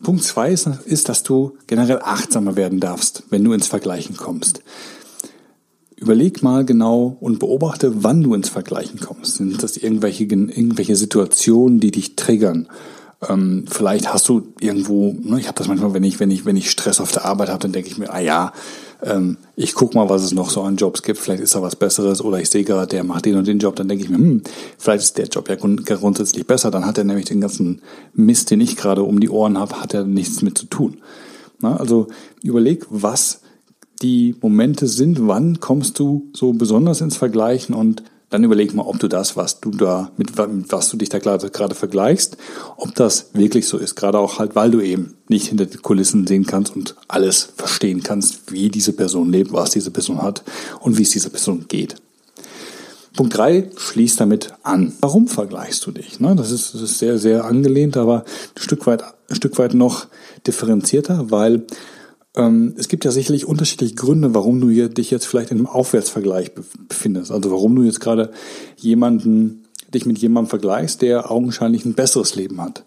Punkt 0.04 0.26
zwei 0.26 0.52
ist, 0.52 0.68
ist, 0.84 1.08
dass 1.08 1.24
du 1.24 1.54
generell 1.66 2.02
achtsamer 2.04 2.58
werden 2.58 2.82
darfst, 2.82 3.24
wenn 3.30 3.46
du 3.46 3.54
ins 3.54 3.68
Vergleichen 3.68 4.18
kommst. 4.18 4.64
überleg 5.96 6.44
mal 6.44 6.66
genau 6.66 7.16
und 7.22 7.40
beobachte, 7.40 8.04
wann 8.04 8.22
du 8.22 8.34
ins 8.34 8.50
Vergleichen 8.50 9.00
kommst. 9.00 9.38
Sind 9.38 9.64
das 9.64 9.78
irgendwelche, 9.78 10.26
irgendwelche 10.26 10.98
Situationen, 10.98 11.80
die 11.80 11.92
dich 11.92 12.18
triggern? 12.18 12.68
Ähm, 13.28 13.66
vielleicht 13.68 14.14
hast 14.14 14.28
du 14.28 14.54
irgendwo, 14.60 15.16
ne, 15.22 15.40
ich 15.40 15.48
habe 15.48 15.58
das 15.58 15.68
manchmal, 15.68 15.94
wenn 15.94 16.04
ich, 16.04 16.20
wenn 16.20 16.32
ich, 16.32 16.46
wenn 16.46 16.58
ich 16.58 16.70
Stress 16.70 17.00
auf 17.00 17.12
der 17.12 17.26
Arbeit 17.26 17.50
habe, 17.50 17.60
dann 17.60 17.72
denke 17.72 17.90
ich 17.90 17.98
mir, 17.98 18.12
ah 18.12 18.20
ja, 18.20 18.54
ähm, 19.02 19.38
ich 19.56 19.74
guck 19.74 19.96
mal, 19.96 20.10
was 20.10 20.24
es 20.24 20.34
noch 20.34 20.50
so 20.50 20.62
an 20.64 20.76
Jobs 20.76 21.02
gibt, 21.02 21.20
vielleicht 21.20 21.42
ist 21.42 21.56
da 21.56 21.62
was 21.62 21.76
Besseres 21.76 22.22
oder 22.22 22.40
ich 22.40 22.50
sehe 22.50 22.64
gerade, 22.64 22.88
der 22.88 23.04
macht 23.04 23.26
den 23.26 23.36
und 23.36 23.48
den 23.48 23.60
Job, 23.60 23.76
dann 23.76 23.88
denke 23.88 24.04
ich 24.04 24.10
mir, 24.10 24.18
hm, 24.18 24.42
vielleicht 24.78 25.04
ist 25.04 25.18
der 25.18 25.28
Job 25.28 25.50
ja 25.50 25.56
grundsätzlich 25.56 26.46
besser, 26.46 26.72
dann 26.72 26.86
hat 26.86 26.98
er 26.98 27.04
nämlich 27.04 27.26
den 27.26 27.42
ganzen 27.42 27.82
Mist, 28.14 28.52
den 28.52 28.62
ich 28.62 28.76
gerade 28.76 29.04
um 29.04 29.20
die 29.20 29.30
Ohren 29.30 29.58
habe, 29.58 29.82
hat 29.82 29.94
er 29.94 30.04
nichts 30.04 30.42
mit 30.42 30.58
zu 30.58 30.66
tun. 30.66 30.98
Na, 31.60 31.78
also 31.78 32.08
überleg, 32.44 32.86
was 32.90 33.42
die 34.02 34.36
Momente 34.42 34.88
sind, 34.88 35.28
wann 35.28 35.60
kommst 35.60 36.00
du 36.00 36.30
so 36.34 36.54
besonders 36.54 37.02
ins 37.02 37.18
Vergleichen? 37.18 37.74
Und 37.74 38.04
dann 38.30 38.44
überleg 38.44 38.74
mal, 38.74 38.84
ob 38.84 39.00
du 39.00 39.08
das, 39.08 39.38
was 39.38 39.60
du 39.62 39.72
da, 39.72 40.12
mit, 40.18 40.36
mit 40.38 40.72
was 40.72 40.90
du 40.90 40.98
dich 40.98 41.10
da 41.10 41.20
gerade, 41.20 41.50
gerade 41.50 41.76
vergleichst, 41.76 42.38
ob 42.78 42.96
das 42.96 43.30
wirklich 43.34 43.68
so 43.68 43.78
ist. 43.78 43.96
Gerade 43.96 44.20
auch 44.20 44.40
halt, 44.40 44.56
weil 44.56 44.72
du 44.72 44.82
eben 44.82 45.16
nicht 45.28 45.48
hinter 45.48 45.66
die 45.66 45.78
Kulissen 45.78 46.26
sehen 46.26 46.46
kannst 46.46 46.76
und 46.76 46.96
alles 47.08 47.54
verstehen 47.56 48.04
kannst, 48.04 48.52
wie 48.52 48.70
diese 48.70 48.94
Person 48.94 49.32
lebt, 49.32 49.54
was 49.54 49.72
diese 49.72 49.92
Person 49.92 50.22
hat 50.22 50.44
und 50.80 50.98
wie 50.98 51.04
es 51.04 51.12
dieser 51.12 51.30
Person 51.30 51.66
geht. 51.68 51.96
Punkt 53.16 53.38
drei 53.38 53.70
schließt 53.78 54.20
damit 54.20 54.54
an. 54.64 54.94
Warum 55.00 55.28
vergleichst 55.28 55.86
du 55.86 55.92
dich? 55.92 56.20
Ne, 56.20 56.36
das 56.36 56.52
ist, 56.52 56.72
sehr, 56.74 57.18
sehr 57.18 57.46
angelehnt, 57.46 57.96
aber 57.96 58.26
ein 58.56 58.62
Stück 58.62 58.86
weit, 58.88 59.04
ein 59.30 59.36
Stück 59.36 59.58
weit 59.58 59.74
noch 59.74 60.08
differenzierter, 60.46 61.32
weil 61.32 61.66
es 62.38 62.90
gibt 62.90 63.06
ja 63.06 63.12
sicherlich 63.12 63.46
unterschiedliche 63.46 63.96
Gründe, 63.96 64.34
warum 64.34 64.60
du 64.60 64.90
dich 64.90 65.10
jetzt 65.10 65.26
vielleicht 65.26 65.52
in 65.52 65.58
einem 65.58 65.68
Aufwärtsvergleich 65.68 66.52
befindest. 66.88 67.32
Also 67.32 67.52
warum 67.52 67.76
du 67.76 67.84
jetzt 67.84 68.02
gerade 68.02 68.32
jemanden 68.78 69.66
dich 69.94 70.06
mit 70.06 70.18
jemandem 70.20 70.50
vergleichst, 70.50 71.02
der 71.02 71.32
augenscheinlich 71.32 71.86
ein 71.86 71.94
besseres 71.94 72.36
Leben 72.36 72.62
hat. 72.62 72.84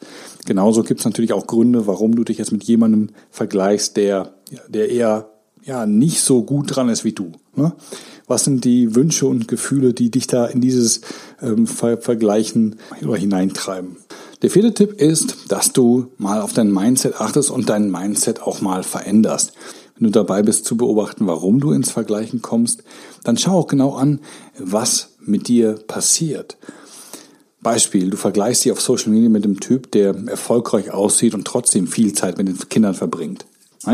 Genauso 0.47 0.83
gibt 0.83 1.01
es 1.01 1.07
natürlich 1.07 1.33
auch 1.33 1.47
Gründe, 1.47 1.87
warum 1.87 2.15
du 2.15 2.25
dich 2.25 2.39
jetzt 2.39 2.53
mit 2.53 2.65
jemandem 2.65 3.09
vergleichst, 3.31 3.97
der, 3.97 4.35
der 4.69 4.91
eher 4.91 5.31
ja, 5.65 5.87
nicht 5.87 6.21
so 6.21 6.43
gut 6.43 6.75
dran 6.75 6.89
ist 6.89 7.05
wie 7.05 7.13
du. 7.13 7.33
Ne? 7.57 7.73
Was 8.27 8.45
sind 8.45 8.65
die 8.65 8.95
Wünsche 8.95 9.27
und 9.27 9.49
Gefühle, 9.49 9.95
die 9.95 10.11
dich 10.11 10.27
da 10.27 10.47
in 10.47 10.61
dieses 10.61 11.01
ähm, 11.43 11.67
Ver 11.67 11.99
Vergleichen 11.99 12.77
hineintreiben? 13.01 13.97
Der 14.43 14.51
vierte 14.51 14.73
Tipp 14.73 15.01
ist, 15.01 15.37
dass 15.49 15.73
du 15.73 16.13
mal 16.17 16.41
auf 16.41 16.53
dein 16.53 16.73
Mindset 16.73 17.21
achtest 17.21 17.51
und 17.51 17.69
dein 17.69 17.91
Mindset 17.91 18.41
auch 18.41 18.61
mal 18.61 18.85
veränderst. 18.85 19.53
Wenn 19.97 20.07
du 20.07 20.11
dabei 20.13 20.43
bist 20.43 20.65
zu 20.65 20.77
beobachten, 20.77 21.27
warum 21.27 21.59
du 21.59 21.73
ins 21.73 21.91
Vergleichen 21.91 22.41
kommst, 22.41 22.85
dann 23.25 23.37
schau 23.37 23.59
auch 23.59 23.67
genau 23.67 23.95
an, 23.95 24.21
was 24.57 25.17
mit 25.21 25.49
dir 25.49 25.73
passiert. 25.89 26.57
Beispiel, 27.61 28.11
du 28.11 28.17
vergleichst 28.17 28.65
dich 28.65 28.71
auf 28.71 28.81
Social 28.81 29.11
Media 29.11 29.29
mit 29.29 29.45
einem 29.45 29.59
Typ, 29.59 29.91
der 29.91 30.15
erfolgreich 30.29 30.93
aussieht 30.93 31.35
und 31.35 31.45
trotzdem 31.45 31.89
viel 31.89 32.13
Zeit 32.13 32.39
mit 32.39 32.47
den 32.47 32.57
Kindern 32.69 32.95
verbringt. 32.95 33.45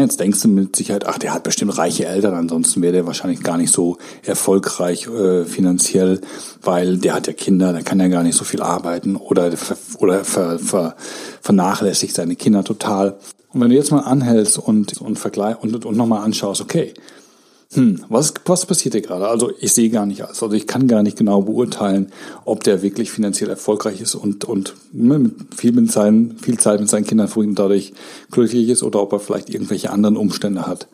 Jetzt 0.01 0.21
denkst 0.21 0.43
du 0.43 0.49
mit 0.49 0.77
Sicherheit, 0.77 1.07
ach, 1.07 1.19
der 1.19 1.35
hat 1.35 1.43
bestimmt 1.43 1.77
reiche 1.79 2.07
Eltern, 2.07 2.35
ansonsten 2.35 2.83
wäre 2.83 2.93
der 2.93 3.07
wahrscheinlich 3.07 3.43
gar 3.43 3.57
nicht 3.57 3.73
so 3.73 3.99
erfolgreich 4.23 5.07
äh, 5.07 5.45
finanziell, 5.45 6.21
weil 6.63 6.99
der 6.99 7.15
hat 7.15 7.27
ja 7.27 7.33
Kinder, 7.33 7.73
der 7.73 7.83
kann 7.83 8.01
ja 8.01 8.09
gar 8.09 8.23
nicht 8.23 8.37
so 8.37 8.45
viel 8.45 8.63
arbeiten 8.63 9.17
oder, 9.17 9.51
oder 9.99 10.25
ver, 10.25 10.59
ver, 10.59 10.97
vernachlässigt 11.41 12.15
seine 12.15 12.37
Kinder 12.37 12.65
total. 12.65 13.17
Und 13.53 13.61
wenn 13.61 13.71
du 13.71 13.77
jetzt 13.77 13.93
mal 13.93 14.01
anhältst 14.01 14.59
und, 14.59 15.01
und, 15.01 15.19
vergleich, 15.19 15.57
und, 15.63 15.85
und 15.85 15.97
nochmal 15.97 16.25
anschaust, 16.25 16.61
okay, 16.61 16.93
hm, 17.75 18.05
was, 18.09 18.35
was 18.45 18.67
passiert 18.67 18.95
hier 18.95 19.03
gerade? 19.03 19.29
Also 19.29 19.53
ich 19.59 19.73
sehe 19.73 19.91
gar 19.91 20.07
nicht 20.07 20.23
alles. 20.23 20.43
Also 20.43 20.55
ich 20.55 20.67
kann 20.67 20.87
gar 20.87 21.03
nicht 21.03 21.19
genau 21.19 21.43
beurteilen, 21.43 22.13
ob 22.45 22.63
der 22.63 22.83
wirklich 22.83 23.11
finanziell 23.11 23.51
erfolgreich 23.51 24.01
ist 24.01 24.15
und, 24.15 24.45
und 24.45 24.75
ne, 24.93 25.31
viel, 25.57 25.73
mit 25.73 25.91
seinen, 25.91 26.39
viel 26.39 26.59
Zeit 26.59 26.81
mit 26.81 26.89
seinen 26.89 27.05
Kindern 27.05 27.29
verbringt 27.29 27.51
und 27.51 27.59
dadurch 27.59 27.93
glücklich 28.31 28.69
ist 28.69 28.83
oder 28.83 29.03
ob 29.03 29.13
er 29.13 29.21
vielleicht 29.21 29.51
irgendwelche 29.51 29.91
anderen 29.91 30.17
Umstände 30.17 30.67
hat. 30.67 30.89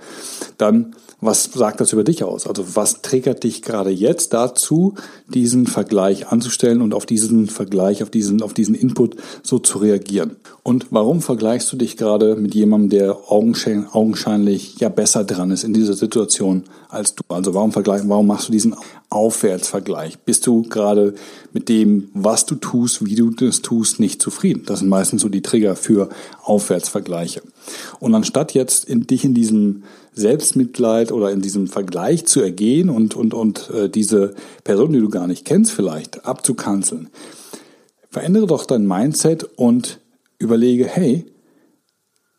Dann 0.58 0.94
was 1.20 1.44
sagt 1.52 1.80
das 1.80 1.92
über 1.92 2.04
dich 2.04 2.25
aus? 2.25 2.46
Also 2.46 2.76
was 2.76 3.02
triggert 3.02 3.44
dich 3.44 3.62
gerade 3.62 3.90
jetzt 3.90 4.32
dazu, 4.32 4.94
diesen 5.28 5.66
Vergleich 5.66 6.28
anzustellen 6.28 6.80
und 6.80 6.94
auf 6.94 7.04
diesen 7.04 7.49
Vergleich, 7.49 8.02
auf 8.02 8.10
diesen, 8.10 8.42
auf 8.42 8.54
diesen 8.54 8.75
Input 8.75 9.16
so 9.42 9.58
zu 9.58 9.78
reagieren? 9.78 10.37
Und 10.62 10.87
warum 10.90 11.20
vergleichst 11.20 11.70
du 11.72 11.76
dich 11.76 11.96
gerade 11.96 12.37
mit 12.37 12.54
jemandem, 12.54 12.90
der 12.90 13.30
augenscheinlich, 13.30 13.90
augenscheinlich 13.92 14.78
ja 14.78 14.88
besser 14.88 15.25
dran 15.25 15.50
ist 15.50 15.64
in 15.64 15.75
dieser 15.75 15.94
Situation 15.94 16.64
als 16.88 17.14
du? 17.14 17.22
Also 17.28 17.54
warum 17.54 17.72
vergleichen, 17.72 18.08
warum 18.08 18.26
machst 18.26 18.48
du 18.48 18.52
diesen 18.52 18.74
Aufwärtsvergleich? 19.08 20.18
Bist 20.20 20.46
du 20.46 20.62
gerade 20.62 21.14
mit 21.52 21.68
dem, 21.68 22.10
was 22.14 22.46
du 22.46 22.54
tust, 22.54 23.04
wie 23.04 23.14
du 23.14 23.30
das 23.30 23.62
tust, 23.62 24.00
nicht 24.00 24.22
zufrieden? 24.22 24.64
Das 24.66 24.80
sind 24.80 24.88
meistens 24.88 25.22
so 25.22 25.28
die 25.28 25.42
Trigger 25.42 25.76
für 25.76 26.08
Aufwärtsvergleiche. 26.42 27.42
Und 27.98 28.14
anstatt 28.14 28.54
jetzt 28.54 28.84
in 28.84 29.06
dich 29.06 29.24
in 29.24 29.34
diesem 29.34 29.84
Selbstmitleid 30.14 31.12
oder 31.12 31.30
in 31.30 31.40
diesem 31.40 31.66
Vergleich 31.68 32.26
zu 32.26 32.40
ergehen 32.40 32.90
und, 32.90 33.14
und, 33.14 33.34
und 33.34 33.70
äh, 33.70 33.88
diese 33.88 34.34
Person, 34.64 34.92
die 34.92 35.00
du 35.00 35.08
gar 35.08 35.26
nicht 35.26 35.44
kennst, 35.44 35.72
vielleicht 35.72 36.24
abzukanzeln. 36.24 37.08
Verändere 38.10 38.46
doch 38.46 38.66
dein 38.66 38.86
Mindset 38.86 39.44
und 39.56 40.00
überlege, 40.38 40.86
hey, 40.86 41.26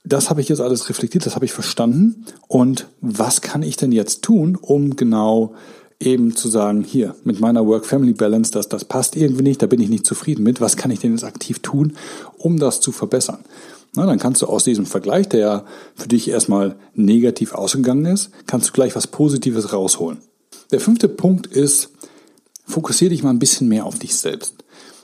das 0.04 0.30
habe 0.30 0.42
ich 0.42 0.50
jetzt 0.50 0.62
alles 0.62 0.90
reflektiert, 0.90 1.26
das 1.26 1.36
habe 1.36 1.46
ich 1.46 1.54
verstanden 1.54 2.26
und 2.48 2.88
was 3.02 3.42
kann 3.42 3.64
ich 3.64 3.78
denn 3.78 3.92
jetzt 3.92 4.24
tun, 4.24 4.58
um 4.60 4.96
genau 4.96 5.54
eben 6.00 6.36
zu 6.36 6.50
sagen, 6.50 6.84
hier, 6.84 7.16
mit 7.24 7.40
meiner 7.40 7.66
Work-Family-Balance, 7.68 8.52
das, 8.52 8.68
das 8.68 8.86
passt 8.86 9.16
irgendwie 9.16 9.44
nicht, 9.44 9.62
da 9.62 9.68
bin 9.68 9.80
ich 9.80 9.90
nicht 9.90 10.06
zufrieden 10.06 10.44
mit, 10.44 10.60
was 10.60 10.76
kann 10.76 10.90
ich 10.90 11.00
denn 11.00 11.12
jetzt 11.12 11.24
aktiv 11.24 11.60
tun, 11.60 11.94
um 12.38 12.58
das 12.58 12.82
zu 12.82 12.92
verbessern? 12.92 13.40
Na, 13.94 14.06
dann 14.06 14.20
kannst 14.20 14.42
du 14.42 14.48
aus 14.48 14.64
diesem 14.64 14.86
Vergleich, 14.86 15.30
der 15.30 15.66
für 15.96 16.08
dich 16.08 16.30
erstmal 16.30 16.76
negativ 16.96 17.54
ausgegangen 17.54 18.06
ist, 18.06 18.32
kannst 18.48 18.70
du 18.70 18.74
gleich 18.74 18.96
was 18.96 19.08
Positives 19.08 19.74
rausholen. 19.74 20.20
Der 20.72 20.80
fünfte 20.80 21.10
Punkt 21.10 21.48
ist, 21.48 21.90
fokussiere 22.66 23.10
dich 23.10 23.22
mal 23.22 23.32
ein 23.32 23.40
bisschen 23.40 23.68
mehr 23.68 23.86
auf 23.86 24.00
dich 24.00 24.16
selbst. 24.16 24.56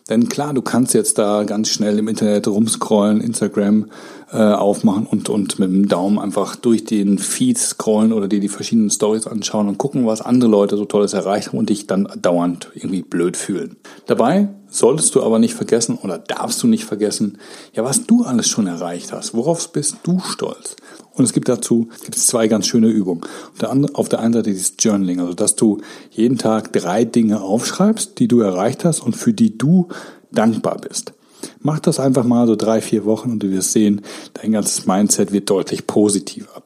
Denn 0.09 0.29
klar, 0.29 0.53
du 0.53 0.61
kannst 0.61 0.93
jetzt 0.93 1.17
da 1.17 1.43
ganz 1.43 1.69
schnell 1.69 1.99
im 1.99 2.07
Internet 2.07 2.47
rumscrollen, 2.47 3.21
Instagram 3.21 3.87
äh, 4.31 4.37
aufmachen 4.37 5.05
und, 5.05 5.29
und 5.29 5.59
mit 5.59 5.69
dem 5.69 5.87
Daumen 5.87 6.19
einfach 6.19 6.55
durch 6.55 6.85
den 6.85 7.17
Feed 7.17 7.57
scrollen 7.57 8.13
oder 8.13 8.27
dir 8.27 8.39
die 8.39 8.49
verschiedenen 8.49 8.89
Stories 8.89 9.27
anschauen 9.27 9.67
und 9.67 9.77
gucken, 9.77 10.05
was 10.05 10.21
andere 10.21 10.49
Leute 10.49 10.77
so 10.77 10.85
Tolles 10.85 11.13
erreicht 11.13 11.49
haben 11.49 11.57
und 11.57 11.69
dich 11.69 11.87
dann 11.87 12.07
dauernd 12.21 12.71
irgendwie 12.73 13.01
blöd 13.01 13.37
fühlen. 13.37 13.75
Dabei 14.05 14.49
solltest 14.69 15.15
du 15.15 15.23
aber 15.23 15.39
nicht 15.39 15.53
vergessen 15.53 15.97
oder 16.01 16.17
darfst 16.17 16.61
du 16.61 16.67
nicht 16.67 16.85
vergessen, 16.85 17.37
ja, 17.73 17.83
was 17.83 18.05
du 18.05 18.23
alles 18.23 18.47
schon 18.47 18.67
erreicht 18.67 19.13
hast. 19.13 19.33
Worauf 19.33 19.71
bist 19.71 19.97
du 20.03 20.19
stolz? 20.19 20.75
Und 21.13 21.23
es 21.25 21.33
gibt 21.33 21.49
dazu 21.49 21.89
gibt 22.03 22.15
es 22.15 22.27
zwei 22.27 22.47
ganz 22.47 22.67
schöne 22.67 22.89
Übungen. 22.89 23.21
Auf 23.51 23.59
der, 23.59 23.71
anderen, 23.71 23.95
auf 23.95 24.07
der 24.07 24.19
einen 24.19 24.33
Seite 24.33 24.49
dieses 24.49 24.73
Journaling, 24.79 25.19
also 25.19 25.33
dass 25.33 25.55
du 25.55 25.79
jeden 26.11 26.37
Tag 26.37 26.73
drei 26.73 27.05
Dinge 27.05 27.41
aufschreibst, 27.41 28.19
die 28.19 28.27
du 28.27 28.41
erreicht 28.41 28.85
hast 28.85 28.99
und 28.99 29.15
für 29.15 29.33
die 29.33 29.57
du 29.57 29.87
dankbar 30.31 30.77
bist. 30.77 31.13
Mach 31.59 31.79
das 31.79 31.99
einfach 31.99 32.23
mal 32.23 32.45
so 32.47 32.55
drei, 32.55 32.81
vier 32.81 33.05
Wochen 33.05 33.31
und 33.31 33.39
du 33.43 33.49
wirst 33.51 33.71
sehen, 33.71 34.01
dein 34.33 34.51
ganzes 34.51 34.85
Mindset 34.85 35.31
wird 35.31 35.49
deutlich 35.49 35.87
positiver. 35.87 36.63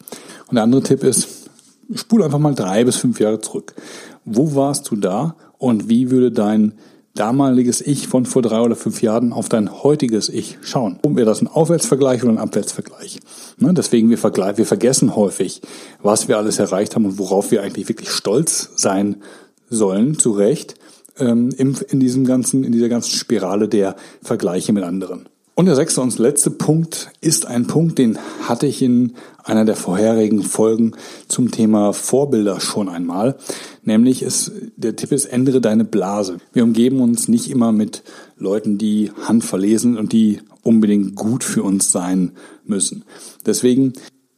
Und 0.48 0.56
der 0.56 0.64
andere 0.64 0.84
Tipp 0.84 1.04
ist, 1.04 1.50
spul 1.96 2.24
einfach 2.24 2.40
mal 2.40 2.56
drei 2.56 2.84
bis 2.84 2.98
fünf 2.98 3.20
Jahre 3.20 3.40
zurück. 3.40 3.74
Wo 4.26 4.56
warst 4.56 4.90
du 4.92 4.96
da 4.96 5.36
und 5.58 5.90
wie 5.90 6.12
würde 6.12 6.32
dein 6.32 6.74
damaliges 7.16 7.82
Ich 7.82 8.08
von 8.08 8.26
vor 8.26 8.42
drei 8.42 8.62
oder 8.62 8.76
fünf 8.76 9.02
Jahren 9.02 9.34
auf 9.34 9.50
dein 9.50 9.84
heutiges 9.84 10.30
Ich 10.30 10.58
schauen. 10.62 11.00
Wäre 11.04 11.26
das 11.26 11.42
ein 11.42 11.48
Aufwärtsvergleich 11.48 12.24
oder 12.24 12.32
ein 12.32 12.38
Abwärtsvergleich? 12.38 13.20
Ne, 13.58 13.74
deswegen, 13.74 14.10
wir, 14.10 14.18
vergleichen, 14.18 14.58
wir 14.58 14.66
vergessen 14.66 15.16
häufig, 15.16 15.62
was 16.02 16.28
wir 16.28 16.38
alles 16.38 16.60
erreicht 16.60 16.96
haben 16.96 17.06
und 17.06 17.18
worauf 17.18 17.52
wir 17.52 17.64
eigentlich 17.64 17.90
wirklich 17.90 18.12
stolz 18.12 18.72
sein 18.76 19.18
sollen, 19.70 20.18
zu 20.18 20.32
Recht, 20.32 20.76
ähm, 21.18 21.50
in, 21.58 21.76
in, 21.90 22.00
diesem 22.00 22.26
ganzen, 22.26 22.64
in 22.64 22.72
dieser 22.72 22.90
ganzen 22.90 23.12
Spirale 23.12 23.68
der 23.68 23.96
Vergleiche 24.22 24.74
mit 24.74 24.84
anderen. 24.84 25.28
Und 25.62 25.68
der 25.68 25.76
sechste 25.76 26.02
und 26.02 26.18
letzte 26.18 26.50
Punkt 26.50 27.12
ist 27.22 27.46
ein 27.46 27.68
Punkt, 27.68 28.00
den 28.00 28.18
hatte 28.42 28.66
ich 28.66 28.82
in 28.82 29.14
einer 29.44 29.64
der 29.64 29.76
vorherigen 29.76 30.42
Folgen 30.42 30.94
zum 31.28 31.52
Thema 31.52 31.94
Vorbilder 31.94 32.60
schon 32.60 32.90
einmal. 32.90 33.38
Nämlich 33.84 34.24
ist, 34.24 34.52
der 34.76 34.96
Tipp 34.96 35.12
ist, 35.12 35.26
ändere 35.26 35.62
deine 35.62 35.86
Blase. 35.86 36.40
Wir 36.52 36.64
umgeben 36.64 37.00
uns 37.00 37.28
nicht 37.28 37.48
immer 37.52 37.72
mit 37.74 38.02
Leuten, 38.40 38.80
die 38.80 39.12
handverlesen 39.22 40.00
und 40.00 40.14
die 40.14 40.40
unbedingt 40.64 41.14
gut 41.14 41.44
für 41.44 41.62
uns 41.62 41.92
sein 41.92 42.32
müssen. 42.66 43.06
Deswegen 43.46 43.94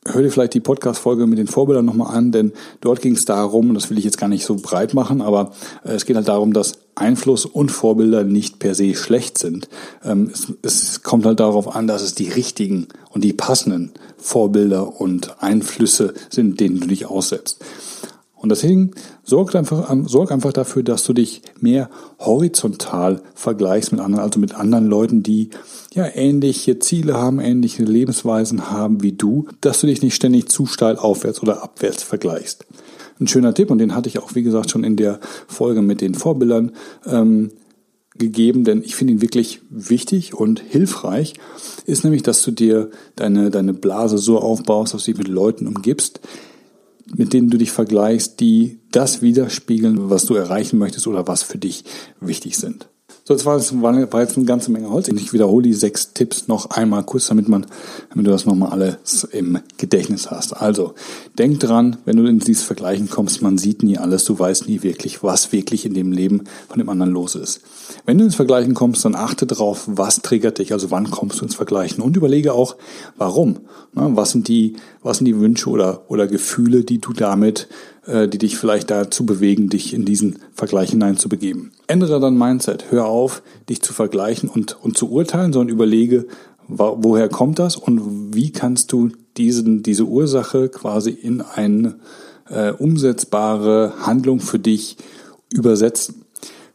hör 0.05 0.21
dir 0.21 0.31
vielleicht 0.31 0.53
die 0.53 0.59
Podcast-Folge 0.59 1.27
mit 1.27 1.37
den 1.37 1.47
Vorbildern 1.47 1.85
nochmal 1.85 2.15
an, 2.15 2.31
denn 2.31 2.51
dort 2.81 3.01
ging 3.01 3.15
es 3.15 3.25
darum, 3.25 3.69
und 3.69 3.75
das 3.75 3.89
will 3.89 3.97
ich 3.97 4.05
jetzt 4.05 4.17
gar 4.17 4.27
nicht 4.27 4.45
so 4.45 4.55
breit 4.55 4.93
machen, 4.93 5.21
aber 5.21 5.51
äh, 5.83 5.93
es 5.93 6.05
geht 6.05 6.15
halt 6.15 6.27
darum, 6.27 6.53
dass 6.53 6.73
Einfluss 6.95 7.45
und 7.45 7.71
Vorbilder 7.71 8.23
nicht 8.23 8.59
per 8.59 8.75
se 8.75 8.95
schlecht 8.95 9.37
sind. 9.37 9.67
Ähm, 10.03 10.29
es, 10.31 10.53
es 10.61 11.03
kommt 11.03 11.25
halt 11.25 11.39
darauf 11.39 11.75
an, 11.75 11.87
dass 11.87 12.01
es 12.01 12.15
die 12.15 12.29
richtigen 12.29 12.87
und 13.09 13.23
die 13.23 13.33
passenden 13.33 13.91
Vorbilder 14.17 14.99
und 14.99 15.41
Einflüsse 15.41 16.13
sind, 16.29 16.59
denen 16.59 16.79
du 16.79 16.87
dich 16.87 17.05
aussetzt. 17.05 17.63
Und 18.43 18.49
deswegen 18.49 18.91
sorg 19.23 19.55
einfach, 19.55 19.89
sorg 20.05 20.29
einfach 20.33 20.51
dafür, 20.51 20.83
dass 20.83 21.05
du 21.05 21.13
dich 21.13 21.41
mehr 21.61 21.89
horizontal 22.19 23.21
vergleichst 23.35 23.93
mit 23.93 24.01
anderen, 24.01 24.21
also 24.21 24.37
mit 24.37 24.53
anderen 24.53 24.85
Leuten, 24.85 25.23
die 25.23 25.49
ja 25.93 26.05
ähnliche 26.13 26.77
Ziele 26.77 27.13
haben, 27.13 27.39
ähnliche 27.39 27.85
Lebensweisen 27.85 28.69
haben 28.69 29.01
wie 29.01 29.13
du, 29.13 29.47
dass 29.61 29.79
du 29.79 29.87
dich 29.87 30.01
nicht 30.01 30.15
ständig 30.15 30.49
zu 30.49 30.65
steil 30.65 30.97
aufwärts 30.97 31.41
oder 31.41 31.63
abwärts 31.63 32.03
vergleichst. 32.03 32.65
Ein 33.17 33.29
schöner 33.29 33.53
Tipp, 33.53 33.71
und 33.71 33.77
den 33.77 33.95
hatte 33.95 34.09
ich 34.09 34.19
auch, 34.19 34.35
wie 34.35 34.43
gesagt, 34.43 34.71
schon 34.71 34.83
in 34.83 34.97
der 34.97 35.21
Folge 35.47 35.81
mit 35.81 36.01
den 36.01 36.13
Vorbildern 36.13 36.73
ähm, 37.05 37.49
gegeben, 38.17 38.65
denn 38.65 38.83
ich 38.83 38.97
finde 38.97 39.13
ihn 39.13 39.21
wirklich 39.21 39.61
wichtig 39.69 40.33
und 40.33 40.59
hilfreich, 40.59 41.35
ist 41.85 42.03
nämlich, 42.03 42.23
dass 42.23 42.43
du 42.43 42.51
dir 42.51 42.89
deine, 43.15 43.51
deine 43.51 43.73
Blase 43.73 44.17
so 44.17 44.39
aufbaust, 44.39 44.93
dass 44.93 45.05
du 45.05 45.11
dich 45.11 45.17
mit 45.17 45.29
Leuten 45.29 45.65
umgibst, 45.65 46.19
mit 47.15 47.33
denen 47.33 47.49
du 47.49 47.57
dich 47.57 47.71
vergleichst, 47.71 48.39
die 48.39 48.79
das 48.91 49.21
widerspiegeln, 49.21 50.09
was 50.09 50.25
du 50.25 50.35
erreichen 50.35 50.77
möchtest 50.77 51.07
oder 51.07 51.27
was 51.27 51.43
für 51.43 51.57
dich 51.57 51.83
wichtig 52.19 52.57
sind. 52.57 52.87
So, 53.25 53.33
jetzt 53.33 53.45
war, 53.45 53.55
es, 53.55 53.71
jetzt 53.71 54.37
eine 54.37 54.45
ganze 54.45 54.69
Menge 54.69 54.89
Holz. 54.89 55.07
Ich 55.07 55.31
wiederhole 55.31 55.63
die 55.63 55.73
sechs 55.73 56.11
Tipps 56.11 56.49
noch 56.49 56.71
einmal 56.71 57.03
kurz, 57.03 57.27
damit 57.27 57.47
man, 57.47 57.65
damit 58.09 58.27
du 58.27 58.31
das 58.31 58.45
nochmal 58.45 58.71
alles 58.71 59.23
im 59.31 59.59
Gedächtnis 59.77 60.29
hast. 60.29 60.51
Also, 60.51 60.93
denk 61.37 61.61
dran, 61.61 61.95
wenn 62.03 62.17
du 62.17 62.25
in 62.25 62.39
dieses 62.39 62.63
Vergleichen 62.63 63.09
kommst, 63.09 63.41
man 63.41 63.57
sieht 63.57 63.81
nie 63.81 63.97
alles, 63.97 64.25
du 64.25 64.37
weißt 64.37 64.67
nie 64.67 64.83
wirklich, 64.83 65.23
was 65.23 65.53
wirklich 65.53 65.85
in 65.85 65.93
dem 65.93 66.11
Leben 66.11 66.43
von 66.67 66.79
dem 66.79 66.89
anderen 66.89 67.13
los 67.13 67.35
ist. 67.35 67.61
Wenn 68.05 68.17
du 68.17 68.25
ins 68.25 68.35
Vergleichen 68.35 68.73
kommst, 68.73 69.05
dann 69.05 69.15
achte 69.15 69.47
darauf, 69.47 69.83
was 69.87 70.21
triggert 70.21 70.57
dich, 70.57 70.73
also 70.73 70.91
wann 70.91 71.09
kommst 71.09 71.39
du 71.39 71.45
ins 71.45 71.55
Vergleichen 71.55 72.03
und 72.03 72.17
überlege 72.17 72.51
auch, 72.51 72.75
warum. 73.17 73.61
Was 73.93 74.31
sind 74.31 74.49
die, 74.49 74.75
was 75.01 75.19
sind 75.19 75.25
die 75.25 75.39
Wünsche 75.39 75.69
oder, 75.69 76.03
oder 76.09 76.27
Gefühle, 76.27 76.83
die 76.83 76.99
du 76.99 77.13
damit 77.13 77.69
die 78.05 78.37
dich 78.37 78.57
vielleicht 78.57 78.91
dazu 78.91 79.25
bewegen, 79.25 79.69
dich 79.69 79.93
in 79.93 80.03
diesen 80.03 80.39
Vergleich 80.53 80.89
hineinzubegeben. 80.89 81.71
Ändere 81.87 82.19
dein 82.19 82.37
Mindset. 82.37 82.91
Hör 82.91 83.05
auf, 83.05 83.41
dich 83.69 83.81
zu 83.81 83.93
vergleichen 83.93 84.49
und, 84.49 84.77
und 84.83 84.97
zu 84.97 85.09
urteilen, 85.09 85.53
sondern 85.53 85.73
überlege, 85.73 86.25
woher 86.67 87.29
kommt 87.29 87.59
das 87.59 87.75
und 87.75 88.35
wie 88.35 88.51
kannst 88.51 88.91
du 88.91 89.09
diesen, 89.37 89.83
diese 89.83 90.05
Ursache 90.05 90.69
quasi 90.69 91.11
in 91.11 91.41
eine 91.41 91.95
äh, 92.49 92.71
umsetzbare 92.71 93.93
Handlung 94.01 94.39
für 94.39 94.59
dich 94.59 94.97
übersetzen. 95.51 96.22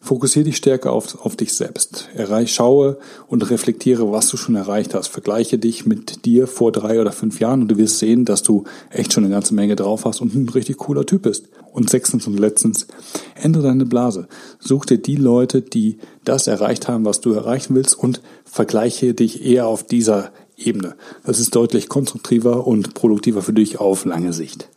Fokussiere 0.01 0.45
dich 0.45 0.57
stärker 0.57 0.93
auf, 0.93 1.25
auf 1.25 1.35
dich 1.35 1.53
selbst. 1.53 2.09
Erreich, 2.15 2.55
schaue 2.55 2.99
und 3.27 3.51
reflektiere, 3.51 4.11
was 4.13 4.29
du 4.29 4.37
schon 4.37 4.55
erreicht 4.55 4.95
hast. 4.95 5.09
Vergleiche 5.09 5.59
dich 5.59 5.87
mit 5.87 6.25
dir 6.25 6.47
vor 6.47 6.71
drei 6.71 7.01
oder 7.01 7.11
fünf 7.11 7.41
Jahren 7.41 7.63
und 7.63 7.69
du 7.69 7.79
wirst 7.79 7.99
sehen, 7.99 8.25
dass 8.25 8.43
du 8.45 8.65
echt 8.91 9.13
schon 9.13 9.25
eine 9.25 9.35
ganze 9.35 9.55
Menge 9.55 9.75
drauf 9.75 10.05
hast 10.05 10.21
und 10.21 10.35
ein 10.35 10.49
richtig 10.49 10.77
cooler 10.77 11.05
Typ 11.05 11.23
bist. 11.23 11.49
Und 11.73 11.91
sechstens 11.91 12.27
und 12.27 12.39
letztens, 12.39 12.87
ändere 13.35 13.65
deine 13.65 13.87
Blase. 13.87 14.29
Such 14.59 14.87
dir 14.87 14.99
die 14.99 15.17
Leute, 15.17 15.63
die 15.63 15.99
das 16.25 16.47
erreicht 16.47 16.89
haben, 16.89 17.05
was 17.05 17.21
du 17.21 17.33
erreichen 17.33 17.75
willst 17.75 17.99
und 17.99 18.23
vergleiche 18.45 19.15
dich 19.15 19.45
eher 19.45 19.67
auf 19.67 19.85
dieser 19.85 20.33
Ebene. 20.57 20.97
Das 21.25 21.39
ist 21.39 21.55
deutlich 21.55 21.89
konstruktiver 21.89 22.67
und 22.67 22.95
produktiver 22.95 23.43
für 23.43 23.53
dich 23.53 23.79
auf 23.81 24.05
lange 24.05 24.33
Sicht. 24.33 24.69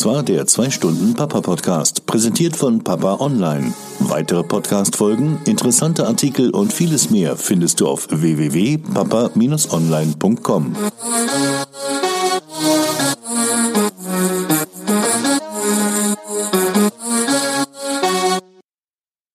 War 0.09 0.23
der 0.23 0.47
2-Stunden-Papa-Podcast, 0.47 2.07
präsentiert 2.07 2.55
von 2.55 2.83
Papa 2.83 3.17
Online. 3.19 3.71
Weitere 3.99 4.41
Podcast-Folgen, 4.41 5.37
interessante 5.45 6.07
Artikel 6.07 6.49
und 6.49 6.73
vieles 6.73 7.11
mehr 7.11 7.37
findest 7.37 7.79
du 7.79 7.87
auf 7.87 8.07
www.papa-online.com. 8.09 10.75